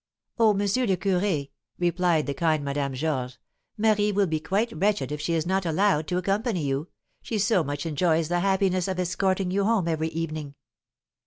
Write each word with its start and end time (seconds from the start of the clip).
"Oh, 0.39 0.49
M. 0.53 0.57
le 0.61 0.65
Curé," 0.97 1.51
replied 1.77 2.25
the 2.25 2.33
kind 2.33 2.65
Madame 2.65 2.95
Georges, 2.95 3.37
"Marie 3.77 4.11
will 4.11 4.25
be 4.25 4.39
quite 4.39 4.71
wretched 4.75 5.11
if 5.11 5.21
she 5.21 5.35
is 5.35 5.45
not 5.45 5.63
allowed 5.63 6.07
to 6.07 6.17
accompany 6.17 6.63
you; 6.63 6.87
she 7.21 7.37
so 7.37 7.63
much 7.63 7.85
enjoys 7.85 8.27
the 8.27 8.39
happiness 8.39 8.87
of 8.87 8.97
escorting 8.99 9.51
you 9.51 9.63
home 9.63 9.87
every 9.87 10.09
evening." 10.09 10.55